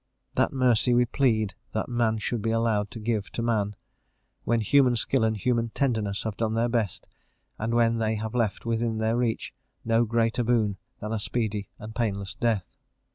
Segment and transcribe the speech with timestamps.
[0.33, 3.75] That mercy we plead that man should be allowed to give to man,
[4.45, 7.07] when human skill and human tenderness have done their best,
[7.59, 9.53] and when they have left within their reach
[9.85, 12.71] no greater boon than a speedy and painless death.